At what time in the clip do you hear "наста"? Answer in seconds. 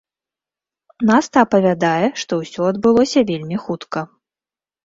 1.09-1.43